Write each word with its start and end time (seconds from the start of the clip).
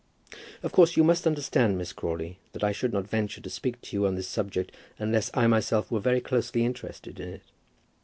"Of 0.63 0.71
course 0.71 0.97
you 0.97 1.03
must 1.03 1.27
understand, 1.27 1.77
Miss 1.77 1.93
Crawley, 1.93 2.39
that 2.53 2.63
I 2.63 2.71
should 2.71 2.91
not 2.91 3.07
venture 3.07 3.39
to 3.39 3.49
speak 3.51 3.79
to 3.81 3.95
you 3.95 4.07
on 4.07 4.15
this 4.15 4.27
subject 4.27 4.71
unless 4.97 5.29
I 5.35 5.45
myself 5.45 5.91
were 5.91 5.99
very 5.99 6.21
closely 6.21 6.65
interested 6.65 7.19
in 7.19 7.29
it." 7.29 7.43